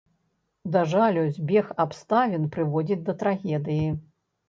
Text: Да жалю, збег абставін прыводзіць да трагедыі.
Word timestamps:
Да 0.75 0.81
жалю, 0.93 1.27
збег 1.37 1.69
абставін 1.85 2.51
прыводзіць 2.59 3.03
да 3.07 3.19
трагедыі. 3.25 3.89